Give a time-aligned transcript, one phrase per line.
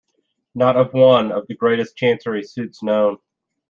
[0.55, 3.19] Not of one of the greatest Chancery suits known?